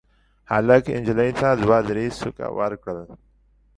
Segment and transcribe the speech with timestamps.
[0.51, 3.09] هلک نجلۍ ته دوه درې سوکه ورکړل.